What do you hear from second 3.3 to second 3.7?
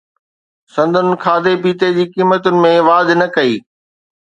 ڪئي